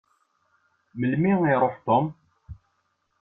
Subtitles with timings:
[0.99, 2.05] Melmi i iṛuḥ Tom?